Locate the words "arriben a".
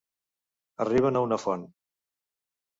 0.87-1.25